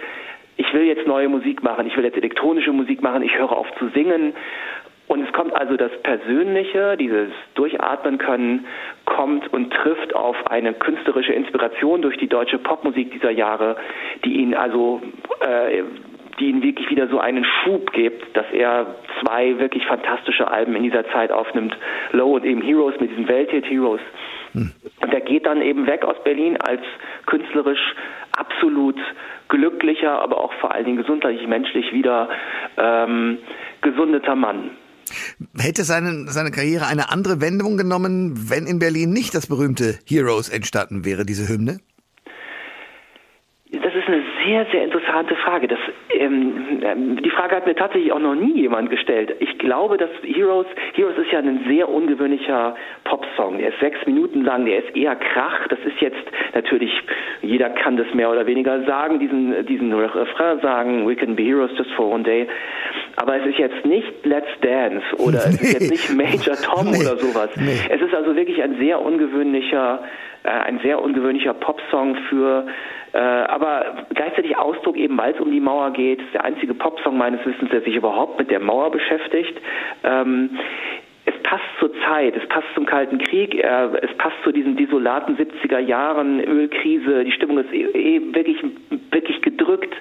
Ich 0.56 0.72
will 0.74 0.84
jetzt 0.84 1.08
neue 1.08 1.30
Musik 1.30 1.64
machen, 1.64 1.88
ich 1.88 1.98
will 1.98 2.06
jetzt 2.06 2.18
elektronische 2.18 2.72
Musik 2.72 3.02
machen, 3.02 3.24
ich 3.24 3.38
höre 3.38 3.52
auf 3.52 3.68
zu 3.80 3.90
singen. 3.90 4.34
Und 5.08 5.26
es 5.26 5.34
kommt 5.34 5.54
also 5.54 5.76
das 5.76 5.92
Persönliche, 6.02 6.96
dieses 6.96 7.30
Durchatmen 7.56 8.20
können, 8.20 8.66
kommt 9.06 9.52
und 9.52 9.74
trifft 9.74 10.16
auf 10.16 10.48
eine 10.50 10.74
künstlerische 10.74 11.34
Inspiration 11.34 12.02
durch 12.02 12.18
die 12.18 12.28
deutsche 12.28 12.58
Popmusik 12.58 13.12
dieser 13.12 13.32
Jahre, 13.32 13.76
die 14.24 14.38
ihn 14.38 14.54
also 14.54 15.02
äh, 15.42 15.84
die 16.40 16.50
ihn 16.50 16.64
wirklich 16.64 16.90
wieder 16.90 17.08
so 17.08 17.20
einen 17.20 17.46
Schub 17.46 17.92
gibt, 17.94 18.36
dass 18.36 18.46
er 18.52 18.96
zwei 19.22 19.60
wirklich 19.60 19.86
fantastische 19.86 20.50
Alben 20.50 20.76
in 20.76 20.84
dieser 20.84 21.08
Zeit 21.10 21.32
aufnimmt. 21.32 21.78
Low 22.12 22.36
und 22.36 22.46
eben 22.46 22.62
Heroes 22.62 23.00
mit 23.00 23.12
diesen 23.12 23.28
Welthit 23.28 23.66
Heroes. 23.70 24.02
Hm. 24.54 24.72
Und 25.02 25.14
er 25.14 25.22
geht 25.22 25.46
dann 25.46 25.62
eben 25.62 25.86
weg 25.88 26.04
aus 26.06 26.16
Berlin 26.24 26.58
als 26.58 26.82
künstlerisch 27.26 27.96
absolut 28.32 28.98
glücklicher, 29.50 30.22
aber 30.22 30.38
auch 30.38 30.54
vor 30.62 30.74
allen 30.74 30.86
Dingen 30.86 30.98
gesundheitlich, 30.98 31.48
menschlich 31.48 31.92
wieder 31.92 32.30
ähm, 32.78 33.40
gesundeter 33.82 34.36
Mann. 34.36 34.72
Hätte 35.58 35.84
seine, 35.84 36.28
seine 36.30 36.52
Karriere 36.52 36.88
eine 36.88 37.12
andere 37.12 37.42
Wendung 37.42 37.78
genommen, 37.78 38.50
wenn 38.50 38.66
in 38.66 38.80
Berlin 38.80 39.12
nicht 39.12 39.36
das 39.36 39.48
berühmte 39.48 40.00
Heroes 40.08 40.50
entstanden 40.50 41.06
wäre, 41.06 41.26
diese 41.26 41.48
Hymne? 41.48 41.80
Sehr, 44.46 44.66
sehr 44.72 44.84
interessante 44.84 45.36
Frage. 45.36 45.68
Das, 45.68 45.80
ähm, 46.18 47.18
die 47.24 47.30
Frage 47.30 47.56
hat 47.56 47.66
mir 47.66 47.76
tatsächlich 47.76 48.12
auch 48.12 48.20
noch 48.20 48.36
nie 48.36 48.62
jemand 48.62 48.90
gestellt. 48.90 49.36
Ich 49.40 49.58
glaube, 49.60 49.98
dass 49.98 50.10
Heroes, 50.24 50.66
Heroes 50.94 51.18
ist 51.18 51.32
ja 51.32 51.40
ein 51.40 51.66
sehr 51.68 51.88
ungewöhnlicher 51.90 52.76
Popsong. 53.04 53.60
Der 53.60 53.70
ist 53.70 53.80
sechs 53.80 54.06
Minuten 54.06 54.44
lang, 54.44 54.66
der 54.66 54.80
ist 54.84 54.96
eher 54.96 55.16
Krach. 55.16 55.68
Das 55.70 55.80
ist 55.80 56.00
jetzt 56.02 56.24
natürlich, 56.54 56.92
jeder 57.42 57.70
kann 57.70 57.98
das 57.98 58.12
mehr 58.14 58.32
oder 58.32 58.46
weniger 58.46 58.84
sagen, 58.86 59.20
diesen, 59.20 59.66
diesen 59.66 59.94
Refrain 59.94 60.60
sagen, 60.62 61.08
we 61.08 61.16
can 61.16 61.36
be 61.36 61.44
heroes 61.44 61.72
just 61.78 61.92
for 61.92 62.12
one 62.12 62.24
day. 62.24 62.48
Aber 63.16 63.40
es 63.40 63.46
ist 63.46 63.60
jetzt 63.60 63.86
nicht 63.86 64.26
Let's 64.26 64.48
Dance 64.62 65.06
oder 65.18 65.48
nee. 65.48 65.56
es 65.56 65.62
ist 65.62 65.74
jetzt 65.74 65.92
nicht 66.10 66.14
Major 66.16 66.56
Tom 66.56 66.92
nee. 66.92 67.00
oder 67.00 67.18
sowas. 67.18 67.50
Nee. 67.56 67.80
Es 67.90 68.02
ist 68.02 68.14
also 68.14 68.36
wirklich 68.36 68.62
ein 68.62 68.78
sehr 68.80 69.02
ungewöhnlicher, 69.02 70.04
äh, 70.44 70.50
ein 70.50 70.80
sehr 70.80 71.02
ungewöhnlicher 71.02 71.54
Popsong 71.54 72.16
für 72.30 72.66
äh, 73.14 73.18
aber 73.20 74.06
gleichzeitig 74.16 74.58
Ausdruck 74.58 74.98
eben, 74.98 75.18
weil 75.18 75.34
es 75.34 75.40
um 75.40 75.52
die 75.52 75.60
Mauer 75.60 75.92
geht, 75.92 76.20
ist 76.20 76.34
der 76.34 76.44
einzige 76.46 76.74
Popsong 76.74 77.16
meines 77.16 77.46
Wissens, 77.46 77.70
der 77.70 77.82
sich 77.82 77.96
überhaupt 77.96 78.40
mit 78.40 78.50
der 78.50 78.60
Mauer 78.60 78.90
beschäftigt. 78.90 79.56
Ähm, 80.04 80.58
es 81.26 81.34
passt 81.44 81.64
zur 81.80 81.92
Zeit, 82.06 82.36
es 82.36 82.48
passt 82.50 82.68
zum 82.76 82.86
Kalten 82.86 83.18
Krieg, 83.18 83.56
es 83.56 84.18
passt 84.18 84.36
zu 84.44 84.52
diesen 84.52 84.76
desolaten 84.76 85.38
70er 85.38 85.80
Jahren, 85.80 86.44
Ölkrise, 86.44 87.24
die 87.24 87.32
Stimmung 87.32 87.60
ist 87.60 87.72
eh, 87.72 87.84
eh 87.84 88.34
wirklich, 88.34 88.58
wirklich 89.12 89.42
gedrückt. 89.42 89.94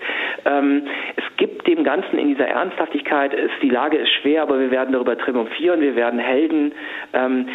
Ähm, 0.44 0.82
es 1.14 1.24
gibt 1.36 1.66
dem 1.68 1.84
Ganzen 1.84 2.18
in 2.18 2.28
dieser 2.28 2.48
Ernsthaftigkeit, 2.48 3.34
es, 3.34 3.50
die 3.62 3.68
Lage 3.68 3.98
ist 3.98 4.10
schwer, 4.20 4.42
aber 4.42 4.58
wir 4.58 4.72
werden 4.72 4.92
darüber 4.92 5.16
triumphieren, 5.16 5.80
wir 5.80 5.94
werden 5.94 6.18
Helden. 6.18 6.72
Ähm, 7.12 7.46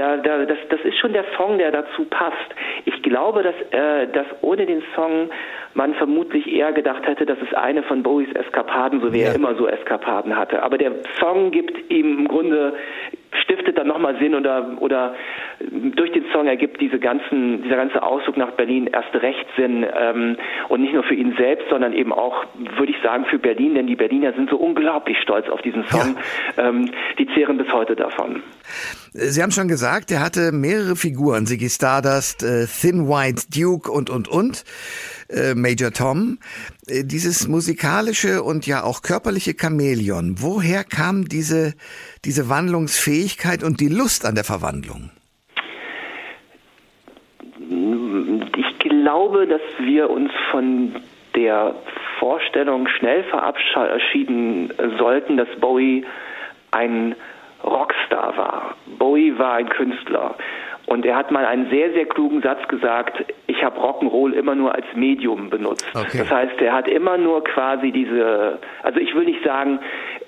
da, 0.00 0.16
da, 0.16 0.46
das, 0.46 0.58
das 0.70 0.80
ist 0.80 0.96
schon 0.98 1.12
der 1.12 1.24
Song, 1.36 1.58
der 1.58 1.70
dazu 1.70 2.06
passt. 2.06 2.54
Ich 2.86 3.02
glaube, 3.02 3.42
dass, 3.42 3.54
äh, 3.70 4.08
dass 4.08 4.26
ohne 4.40 4.64
den 4.64 4.82
Song 4.94 5.30
man 5.74 5.94
vermutlich 5.94 6.46
eher 6.46 6.72
gedacht 6.72 7.06
hätte, 7.06 7.26
das 7.26 7.38
ist 7.38 7.54
eine 7.54 7.82
von 7.82 8.02
Bowies 8.02 8.32
Eskapaden, 8.34 9.00
so 9.00 9.12
wie 9.12 9.20
ja. 9.20 9.28
er 9.28 9.34
immer 9.34 9.54
so 9.54 9.66
Eskapaden 9.66 10.36
hatte. 10.36 10.62
Aber 10.62 10.78
der 10.78 10.92
Song 11.20 11.50
gibt 11.50 11.90
ihm 11.90 12.18
im 12.18 12.28
Grunde 12.28 12.74
stiftet 13.42 13.78
dann 13.78 13.86
nochmal 13.86 14.16
Sinn 14.18 14.34
oder, 14.34 14.76
oder 14.80 15.14
durch 15.60 16.12
den 16.12 16.24
Song 16.32 16.46
ergibt 16.46 16.80
diese 16.80 16.98
ganzen, 16.98 17.62
dieser 17.62 17.76
ganze 17.76 18.02
Ausflug 18.02 18.36
nach 18.36 18.52
Berlin 18.52 18.88
erst 18.92 19.14
recht 19.14 19.46
Sinn 19.56 19.86
ähm, 19.94 20.36
und 20.68 20.80
nicht 20.80 20.94
nur 20.94 21.04
für 21.04 21.14
ihn 21.14 21.34
selbst, 21.38 21.68
sondern 21.70 21.92
eben 21.92 22.12
auch, 22.12 22.44
würde 22.76 22.92
ich 22.92 23.02
sagen, 23.02 23.24
für 23.26 23.38
Berlin, 23.38 23.74
denn 23.74 23.86
die 23.86 23.96
Berliner 23.96 24.32
sind 24.32 24.50
so 24.50 24.56
unglaublich 24.56 25.18
stolz 25.22 25.48
auf 25.48 25.62
diesen 25.62 25.84
Song. 25.84 26.16
Ja. 26.56 26.68
Ähm, 26.68 26.90
die 27.18 27.26
zehren 27.34 27.56
bis 27.58 27.72
heute 27.72 27.94
davon. 27.94 28.42
Sie 29.12 29.42
haben 29.42 29.50
schon 29.50 29.68
gesagt, 29.68 30.10
er 30.10 30.20
hatte 30.20 30.52
mehrere 30.52 30.96
Figuren, 30.96 31.46
Ziggy 31.46 31.68
Stardust, 31.68 32.42
äh, 32.42 32.66
Thin 32.66 33.08
White 33.08 33.46
Duke 33.54 33.90
und, 33.90 34.10
und, 34.10 34.28
und, 34.28 34.64
äh, 35.30 35.54
Major 35.54 35.92
Tom. 35.92 36.38
Äh, 36.86 37.04
dieses 37.04 37.48
musikalische 37.48 38.42
und 38.42 38.66
ja 38.66 38.82
auch 38.82 39.02
körperliche 39.02 39.54
Chamäleon, 39.58 40.36
woher 40.38 40.84
kam 40.84 41.24
diese, 41.26 41.74
diese 42.24 42.48
Wandlungsfähigkeit 42.48 43.62
und 43.62 43.80
die 43.80 43.88
Lust 43.88 44.26
an 44.26 44.34
der 44.34 44.44
Verwandlung? 44.44 45.10
Ich 48.56 48.78
glaube, 48.78 49.46
dass 49.46 49.60
wir 49.78 50.10
uns 50.10 50.30
von 50.50 50.94
der 51.34 51.74
Vorstellung 52.18 52.86
schnell 52.88 53.24
verabschieden 53.24 54.72
sollten, 54.98 55.36
dass 55.36 55.48
Bowie 55.60 56.04
ein 56.70 57.14
Rockstar 57.64 58.36
war. 58.36 58.76
Bowie 58.98 59.38
war 59.38 59.54
ein 59.54 59.68
Künstler. 59.68 60.34
Und 60.90 61.06
er 61.06 61.14
hat 61.14 61.30
mal 61.30 61.46
einen 61.46 61.70
sehr, 61.70 61.92
sehr 61.92 62.04
klugen 62.04 62.42
Satz 62.42 62.66
gesagt, 62.66 63.24
ich 63.46 63.62
habe 63.62 63.78
Rock'n'Roll 63.78 64.32
immer 64.32 64.56
nur 64.56 64.74
als 64.74 64.86
Medium 64.96 65.48
benutzt. 65.48 65.86
Okay. 65.94 66.18
Das 66.18 66.28
heißt, 66.28 66.60
er 66.60 66.72
hat 66.72 66.88
immer 66.88 67.16
nur 67.16 67.44
quasi 67.44 67.92
diese, 67.92 68.58
also 68.82 68.98
ich 68.98 69.14
will 69.14 69.24
nicht 69.24 69.44
sagen, 69.44 69.78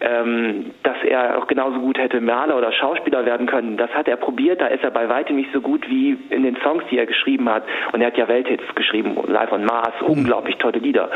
ähm, 0.00 0.66
dass 0.84 0.98
er 1.02 1.38
auch 1.38 1.48
genauso 1.48 1.80
gut 1.80 1.98
hätte 1.98 2.20
Maler 2.20 2.56
oder 2.56 2.70
Schauspieler 2.70 3.26
werden 3.26 3.48
können. 3.48 3.76
Das 3.76 3.90
hat 3.90 4.06
er 4.06 4.16
probiert, 4.16 4.60
da 4.60 4.68
ist 4.68 4.84
er 4.84 4.92
bei 4.92 5.08
weitem 5.08 5.34
nicht 5.34 5.50
so 5.52 5.60
gut 5.60 5.88
wie 5.88 6.16
in 6.30 6.44
den 6.44 6.56
Songs, 6.62 6.84
die 6.92 6.98
er 6.98 7.06
geschrieben 7.06 7.48
hat. 7.48 7.64
Und 7.92 8.00
er 8.00 8.06
hat 8.06 8.16
ja 8.16 8.28
Welthits 8.28 8.72
geschrieben, 8.76 9.18
Live 9.26 9.50
on 9.50 9.64
Mars, 9.64 10.00
unglaublich 10.02 10.58
tolle 10.58 10.78
Lieder. 10.78 11.10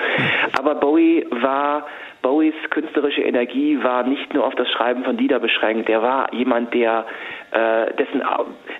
Aber 0.58 0.74
Bowie 0.74 1.24
war 1.30 1.86
Bowies 2.26 2.54
künstlerische 2.70 3.22
Energie 3.22 3.78
war 3.84 4.02
nicht 4.02 4.34
nur 4.34 4.44
auf 4.44 4.56
das 4.56 4.68
Schreiben 4.70 5.04
von 5.04 5.16
Lieder 5.16 5.38
beschränkt. 5.38 5.88
Er 5.88 6.02
war 6.02 6.34
jemand, 6.34 6.74
der 6.74 7.06
äh, 7.52 7.94
dessen, 7.94 8.20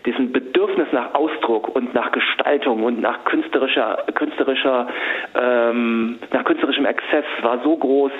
dessen 0.04 0.32
Bedürfnis 0.32 0.88
nach 0.90 1.14
Ausdruck 1.14 1.68
und 1.68 1.94
nach 1.94 2.10
Gestaltung 2.10 2.82
und 2.82 3.00
nach 3.00 3.24
künstlerischer, 3.24 4.02
künstlerischer, 4.14 4.88
ähm, 5.40 6.18
nach 6.32 6.44
künstlerischem 6.44 6.86
Exzess 6.86 7.24
war 7.42 7.60
so 7.62 7.76
groß. 7.76 8.10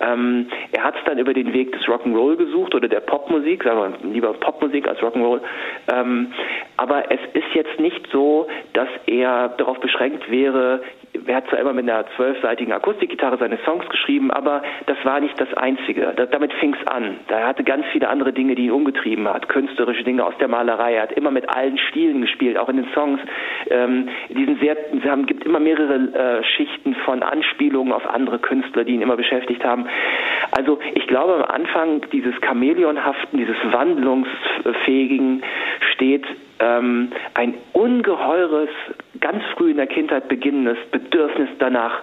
Ähm, 0.00 0.48
er 0.72 0.84
hat 0.84 0.94
es 0.94 1.04
dann 1.06 1.16
über 1.16 1.32
den 1.32 1.54
Weg 1.54 1.72
des 1.72 1.80
Rock'n'Roll 1.86 2.36
gesucht 2.36 2.74
oder 2.74 2.86
der 2.86 3.00
Popmusik, 3.00 3.64
sagen 3.64 3.94
wir 4.02 4.10
lieber 4.12 4.34
Popmusik 4.34 4.86
als 4.86 4.98
Rock'n'Roll. 4.98 5.40
Ähm, 5.90 6.34
aber 6.76 7.10
es 7.10 7.20
ist 7.32 7.54
jetzt 7.54 7.80
nicht 7.80 8.06
so, 8.12 8.46
dass 8.74 8.88
er 9.06 9.48
darauf 9.56 9.80
beschränkt 9.80 10.30
wäre, 10.30 10.82
er 11.26 11.36
hat 11.36 11.48
zwar 11.48 11.58
immer 11.58 11.72
mit 11.72 11.88
einer 11.88 12.04
zwölfseitigen 12.16 12.72
Akustikgitarre 12.72 13.38
seine 13.38 13.58
Songs 13.64 13.88
geschrieben, 13.88 14.30
aber 14.30 14.62
das 14.86 14.96
war 15.04 15.20
nicht 15.20 15.38
das 15.40 15.52
Einzige. 15.54 16.12
Da, 16.16 16.26
damit 16.26 16.52
fing 16.54 16.74
es 16.80 16.86
an. 16.86 17.18
Da 17.28 17.46
hatte 17.46 17.64
ganz 17.64 17.84
viele 17.92 18.08
andere 18.08 18.32
Dinge, 18.32 18.54
die 18.54 18.66
ihn 18.66 18.70
umgetrieben 18.70 19.28
hat. 19.28 19.48
Künstlerische 19.48 20.04
Dinge 20.04 20.24
aus 20.24 20.34
der 20.38 20.48
Malerei. 20.48 20.94
Er 20.94 21.02
hat 21.02 21.12
immer 21.12 21.30
mit 21.30 21.48
allen 21.48 21.78
Stilen 21.78 22.20
gespielt, 22.20 22.58
auch 22.58 22.68
in 22.68 22.76
den 22.76 22.88
Songs. 22.94 23.20
Ähm, 23.70 24.08
diesen 24.28 24.58
sehr, 24.58 24.76
es 24.94 25.04
haben, 25.04 25.26
gibt 25.26 25.44
immer 25.44 25.60
mehrere 25.60 25.94
äh, 25.94 26.44
Schichten 26.44 26.94
von 27.04 27.22
Anspielungen 27.22 27.92
auf 27.92 28.06
andere 28.08 28.38
Künstler, 28.38 28.84
die 28.84 28.94
ihn 28.94 29.02
immer 29.02 29.16
beschäftigt 29.16 29.64
haben. 29.64 29.86
Also 30.52 30.78
ich 30.94 31.06
glaube, 31.06 31.34
am 31.34 31.42
Anfang 31.42 32.02
dieses 32.12 32.34
Chamäleonhaften, 32.40 33.38
dieses 33.38 33.56
Wandlungsfähigen 33.70 35.42
steht 35.92 36.24
ähm, 36.58 37.10
ein 37.34 37.54
ungeheures, 37.72 38.70
ganz 39.20 39.42
früh 39.56 39.70
in 39.70 39.76
der 39.76 39.86
Kindheit 39.86 40.28
beginnendes 40.28 40.78
Bedürfnis 40.90 41.48
danach, 41.58 42.02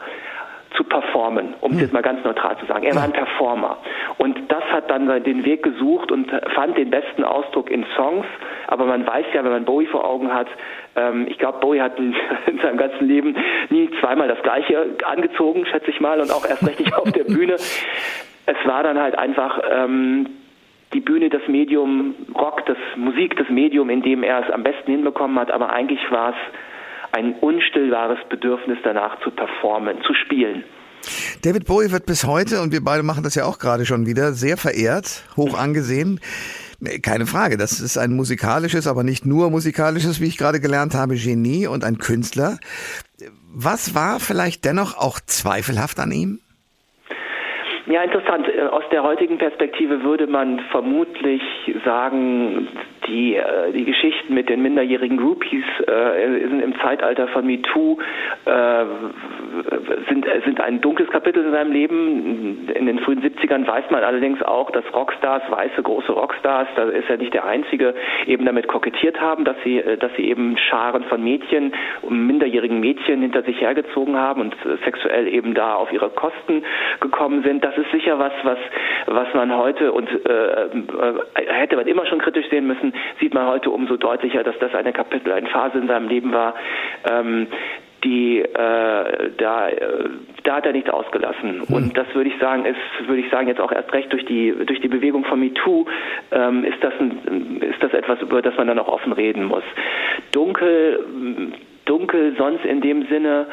zu 0.76 0.84
performen, 0.84 1.54
um 1.62 1.74
es 1.74 1.82
jetzt 1.82 1.94
mal 1.94 2.02
ganz 2.02 2.24
neutral 2.24 2.58
zu 2.58 2.66
sagen. 2.66 2.84
Er 2.84 2.96
war 2.96 3.04
ein 3.04 3.12
Performer. 3.12 3.78
Und 4.18 4.40
das 4.52 4.64
hat 4.72 4.90
dann 4.90 5.08
den 5.24 5.46
Weg 5.46 5.64
gesucht 5.64 6.12
und 6.12 6.32
fand 6.56 6.78
den 6.78 6.90
besten 6.90 7.24
Ausdruck 7.24 7.70
in 7.70 7.86
Songs. 7.96 8.26
Aber 8.68 8.86
man 8.86 9.06
weiß 9.06 9.26
ja, 9.34 9.44
wenn 9.44 9.52
man 9.52 9.66
Bowie 9.66 9.86
vor 9.86 10.06
Augen 10.06 10.34
hat, 10.34 10.48
ähm, 10.96 11.28
ich 11.30 11.38
glaube, 11.38 11.60
Bowie 11.60 11.82
hat 11.82 11.98
in, 12.00 12.16
in, 12.48 12.60
seinem 12.60 12.78
ganzen 12.78 13.08
Leben 13.08 13.36
nie 13.70 13.90
zweimal 14.00 14.28
das 14.28 14.42
Gleiche 14.42 14.96
angezogen, 15.06 15.66
schätze 15.66 15.92
ich 15.92 16.00
mal, 16.00 16.20
und 16.20 16.32
auch 16.32 16.46
erst 16.46 16.66
richtig 16.66 16.96
auf 16.96 17.12
der 17.12 17.24
Bühne. 17.26 17.54
Es 17.54 18.58
war 18.66 18.84
dann 18.84 19.00
halt 19.00 19.18
einfach 19.18 19.60
ähm, 19.72 20.28
die 20.94 21.00
Bühne 21.00 21.30
das 21.30 21.42
Medium 21.48 22.16
Rock, 22.36 22.66
das 22.66 22.78
Musik 22.96 23.36
das 23.38 23.50
Medium, 23.50 23.90
in 23.90 24.02
dem 24.02 24.24
er 24.24 24.46
es 24.46 24.52
am 24.52 24.64
besten 24.64 24.92
hinbekommen 24.92 25.40
hat, 25.40 25.52
aber 25.52 25.72
eigentlich 25.72 26.00
war 26.12 26.30
es 26.30 26.36
ein 27.14 27.36
unstillbares 27.40 28.20
Bedürfnis 28.30 28.78
danach 28.84 29.20
zu 29.22 29.32
performen, 29.32 30.02
zu 30.04 30.14
spielen. 30.14 30.64
David 31.44 31.66
Bowie 31.66 31.92
wird 31.92 32.06
bis 32.06 32.26
heute, 32.26 32.62
und 32.62 32.72
wir 32.72 32.84
beide 32.84 33.04
machen 33.04 33.24
das 33.24 33.36
ja 33.36 33.46
auch 33.46 33.60
gerade 33.60 33.86
schon 33.86 34.06
wieder, 34.06 34.34
sehr 34.34 34.58
verehrt, 34.58 35.24
hoch 35.36 35.58
angesehen. 35.58 36.20
Keine 37.02 37.26
Frage, 37.26 37.58
das 37.58 37.80
ist 37.80 37.98
ein 37.98 38.14
musikalisches, 38.14 38.88
aber 38.88 39.04
nicht 39.04 39.26
nur 39.26 39.50
musikalisches, 39.50 40.22
wie 40.22 40.28
ich 40.28 40.38
gerade 40.38 40.60
gelernt 40.60 40.96
habe, 40.96 41.16
Genie 41.16 41.68
und 41.68 41.84
ein 41.84 41.98
Künstler. 41.98 42.58
Was 43.54 43.96
war 43.96 44.20
vielleicht 44.20 44.66
dennoch 44.66 44.98
auch 44.98 45.20
zweifelhaft 45.20 46.00
an 46.00 46.12
ihm? 46.12 46.40
Ja, 47.86 48.02
interessant. 48.02 48.48
Äh, 48.48 48.62
aus 48.64 48.84
der 48.92 49.04
heutigen 49.04 49.38
Perspektive 49.38 50.04
würde 50.04 50.28
man 50.28 50.60
vermutlich 50.72 51.42
sagen, 51.84 52.68
die, 53.08 53.36
äh, 53.36 53.72
die 53.74 53.86
Geschichten 53.86 54.34
mit 54.34 54.50
den 54.50 54.62
minderjährigen 54.62 55.18
Groupies 55.18 55.64
äh, 55.88 56.48
sind 56.48 56.62
im 56.62 56.80
Zeitalter 56.80 57.28
von 57.30 57.46
MeToo 57.46 57.98
äh, 58.46 58.86
sind, 60.10 60.26
sind 60.46 60.62
ein 60.62 60.82
dunkles 60.82 61.10
Kapitel 61.10 61.46
in 61.46 61.52
seinem 61.52 61.72
Leben. 61.72 62.68
In 62.74 62.86
den 62.86 63.00
frühen 63.00 63.22
70ern 63.22 63.68
weiß 63.68 63.86
man 63.92 64.04
allerdings 64.04 64.42
auch, 64.42 64.72
dass 64.72 64.84
Rockstars, 64.94 65.44
weiße 65.50 65.82
große 65.84 66.12
Rockstars, 66.12 66.68
da 66.76 66.84
ist 66.84 67.10
er 67.10 67.18
nicht 67.18 67.34
der 67.34 67.46
Einzige, 67.46 67.94
eben 68.26 68.46
damit 68.46 68.68
kokettiert 68.68 69.20
haben, 69.20 69.46
dass 69.46 69.56
sie, 69.64 69.80
äh, 69.80 69.98
dass 69.98 70.12
sie 70.16 70.30
eben 70.30 70.58
Scharen 70.58 71.04
von 71.06 71.24
Mädchen, 71.24 71.74
minderjährigen 72.08 72.80
Mädchen 72.80 73.22
hinter 73.22 73.44
sich 73.44 73.60
hergezogen 73.62 74.18
haben 74.18 74.42
und 74.42 74.56
sexuell 74.84 75.28
eben 75.28 75.54
da 75.54 75.76
auf 75.76 75.92
ihre 75.92 76.10
Kosten 76.10 76.64
gekommen 77.00 77.44
sind. 77.44 77.64
Das 77.64 77.78
ist 77.78 77.92
sicher 77.92 78.20
was, 78.20 78.34
was, 78.44 78.58
was 79.08 79.34
man 79.34 79.56
heute 79.56 79.92
und 79.92 80.10
äh, 80.10 80.64
äh 80.64 80.68
hätte 81.48 81.76
man 81.76 81.88
immer 81.88 82.06
schon 82.06 82.20
kritisch 82.20 82.50
sehen 82.50 82.68
müssen, 82.68 82.93
sieht 83.20 83.34
man 83.34 83.48
heute 83.48 83.70
umso 83.70 83.98
deutlicher, 83.98 84.44
dass 84.44 84.58
das 84.60 84.74
eine 84.76 84.94
Kapitel, 84.94 85.32
eine 85.32 85.50
Phase 85.50 85.78
in 85.78 85.88
seinem 85.88 86.08
Leben 86.08 86.32
war, 86.32 86.56
ähm, 87.10 87.48
die 88.04 88.40
äh, 88.40 89.32
da 89.38 89.70
äh, 89.70 90.10
da 90.44 90.56
hat 90.58 90.66
er 90.66 90.74
nichts 90.74 90.90
ausgelassen 90.90 91.64
hm. 91.68 91.74
und 91.74 91.98
das 91.98 92.08
würde 92.14 92.30
ich 92.30 92.38
sagen 92.40 92.66
ist 92.66 92.78
würde 93.08 93.22
ich 93.22 93.30
sagen 93.30 93.48
jetzt 93.48 93.62
auch 93.62 93.72
erst 93.72 93.94
recht 93.94 94.12
durch 94.12 94.26
die 94.26 94.54
durch 94.66 94.82
die 94.82 94.88
Bewegung 94.88 95.24
von 95.26 95.40
MeToo 95.40 95.86
ähm, 96.32 96.66
ist 96.66 96.84
das 96.84 96.94
ein, 97.00 97.62
ist 97.62 97.82
das 97.82 97.94
etwas 97.94 98.22
über 98.22 98.42
das 98.42 98.56
man 98.58 98.68
dann 98.68 98.80
auch 98.80 98.88
offen 98.88 99.14
reden 99.14 99.46
muss 99.46 99.64
dunkel 100.32 101.54
dunkel 101.86 102.36
sonst 102.38 102.66
in 102.66 102.82
dem 102.82 103.08
Sinne 103.08 103.48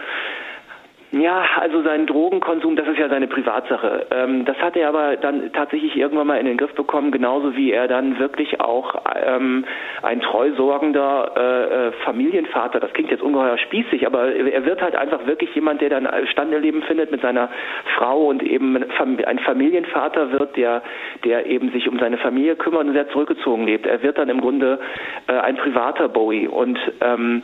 ja, 1.12 1.44
also 1.58 1.82
sein 1.82 2.06
Drogenkonsum, 2.06 2.76
das 2.76 2.86
ist 2.86 2.98
ja 2.98 3.08
seine 3.08 3.26
Privatsache. 3.26 4.06
Ähm, 4.12 4.44
das 4.44 4.56
hat 4.58 4.76
er 4.76 4.88
aber 4.88 5.16
dann 5.16 5.52
tatsächlich 5.52 5.96
irgendwann 5.96 6.28
mal 6.28 6.38
in 6.38 6.46
den 6.46 6.56
Griff 6.56 6.72
bekommen, 6.74 7.10
genauso 7.10 7.56
wie 7.56 7.72
er 7.72 7.88
dann 7.88 8.20
wirklich 8.20 8.60
auch 8.60 8.94
ähm, 9.26 9.64
ein 10.02 10.20
treusorgender 10.20 11.32
äh, 11.36 11.88
äh, 11.88 11.92
Familienvater, 12.04 12.78
das 12.78 12.92
klingt 12.92 13.10
jetzt 13.10 13.22
ungeheuer 13.22 13.58
spießig, 13.58 14.06
aber 14.06 14.32
er 14.32 14.64
wird 14.64 14.80
halt 14.80 14.94
einfach 14.94 15.26
wirklich 15.26 15.52
jemand, 15.52 15.80
der 15.80 15.90
dann 15.90 16.08
Standeleben 16.28 16.82
findet 16.82 17.10
mit 17.10 17.22
seiner 17.22 17.48
Frau 17.96 18.26
und 18.26 18.44
eben 18.44 18.76
ein 18.76 19.38
Familienvater 19.40 20.30
wird, 20.30 20.56
der, 20.56 20.82
der 21.24 21.46
eben 21.46 21.72
sich 21.72 21.88
um 21.88 21.98
seine 21.98 22.18
Familie 22.18 22.54
kümmert 22.54 22.84
und 22.84 22.92
sehr 22.92 23.08
zurückgezogen 23.08 23.64
lebt. 23.64 23.84
Er 23.84 24.00
wird 24.04 24.16
dann 24.16 24.28
im 24.28 24.40
Grunde 24.40 24.78
äh, 25.26 25.32
ein 25.32 25.56
privater 25.56 26.08
Bowie 26.08 26.46
und 26.46 26.78
ähm, 27.00 27.42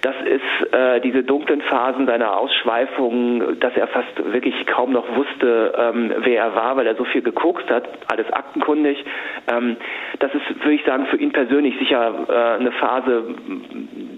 das 0.00 0.14
ist 0.24 0.72
äh, 0.72 1.00
diese 1.00 1.24
dunklen 1.24 1.60
Phasen 1.60 2.06
seiner 2.06 2.38
Ausschweifung 2.38 3.01
Prüfungen, 3.02 3.60
dass 3.60 3.74
er 3.76 3.88
fast 3.88 4.32
wirklich 4.32 4.54
kaum 4.66 4.92
noch 4.92 5.04
wusste, 5.16 5.72
ähm, 5.76 6.12
wer 6.24 6.44
er 6.44 6.54
war, 6.54 6.76
weil 6.76 6.86
er 6.86 6.96
so 6.96 7.04
viel 7.04 7.22
gekokst 7.22 7.68
hat, 7.68 7.88
alles 8.08 8.30
aktenkundig. 8.32 9.04
Ähm, 9.50 9.76
das 10.20 10.32
ist, 10.34 10.60
würde 10.60 10.74
ich 10.74 10.84
sagen, 10.84 11.06
für 11.06 11.16
ihn 11.16 11.32
persönlich 11.32 11.74
sicher 11.78 12.26
äh, 12.28 12.60
eine 12.60 12.72
Phase, 12.72 13.24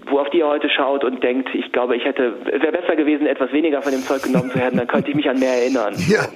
wo 0.07 0.19
auf 0.19 0.29
die 0.29 0.41
er 0.41 0.49
heute 0.49 0.69
schaut 0.69 1.03
und 1.03 1.23
denkt, 1.23 1.49
ich 1.53 1.71
glaube, 1.71 1.95
ich 1.95 2.05
hätte, 2.05 2.33
es 2.51 2.61
wäre 2.61 2.71
besser 2.71 2.95
gewesen, 2.95 3.25
etwas 3.25 3.51
weniger 3.51 3.81
von 3.81 3.91
dem 3.91 4.01
Zeug 4.01 4.21
genommen 4.23 4.51
zu 4.51 4.59
haben, 4.59 4.77
dann 4.77 4.87
könnte 4.87 5.09
ich 5.09 5.15
mich 5.15 5.29
an 5.29 5.39
mehr 5.39 5.53
erinnern. 5.61 5.95
Ja, 6.07 6.27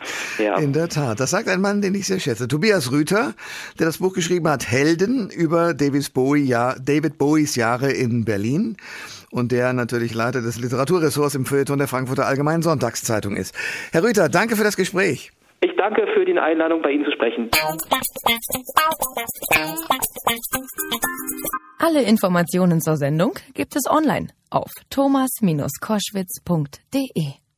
ja, 0.44 0.58
in 0.58 0.74
der 0.74 0.90
Tat. 0.90 1.20
Das 1.20 1.30
sagt 1.30 1.48
ein 1.48 1.62
Mann, 1.62 1.82
den 1.82 1.94
ich 1.94 2.08
sehr 2.08 2.20
schätze. 2.20 2.48
Tobias 2.48 2.92
Rüther, 2.92 3.34
der 3.78 3.86
das 3.86 4.00
Buch 4.00 4.14
geschrieben 4.14 4.50
hat, 4.50 4.66
Helden 4.66 5.30
über 5.30 5.76
David, 5.76 6.12
Bowie, 6.14 6.44
ja, 6.44 6.74
David 6.84 7.20
Bowies 7.20 7.56
Jahre 7.56 7.92
in 7.92 8.26
Berlin 8.26 8.78
und 9.32 9.52
der 9.52 9.74
natürlich 9.74 10.14
Leiter 10.14 10.42
des 10.42 10.60
Literaturressorts 10.60 11.36
im 11.36 11.46
Feuilleton 11.46 11.78
der 11.78 11.88
Frankfurter 11.88 12.26
Allgemeinen 12.26 12.62
Sonntagszeitung 12.62 13.36
ist. 13.36 13.56
Herr 13.92 14.04
Rüther, 14.04 14.30
danke 14.30 14.56
für 14.56 14.64
das 14.64 14.78
Gespräch. 14.78 15.32
Ich 15.62 15.76
danke 15.76 16.08
für 16.14 16.24
die 16.24 16.38
Einladung, 16.38 16.82
bei 16.82 16.92
Ihnen 16.92 17.04
zu 17.04 17.12
sprechen. 17.12 17.50
Alle 21.80 22.04
Informationen 22.04 22.80
zur 22.82 22.96
Sendung 22.96 23.34
gibt 23.54 23.76
es 23.76 23.86
online 23.90 24.28
auf 24.50 24.72
thomas-koschwitz.de. 24.90 27.49